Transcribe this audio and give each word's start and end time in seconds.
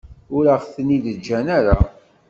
Ur 0.35 0.45
aɣ-ten-id-ǧǧan 0.55 1.47
ara. 1.57 1.77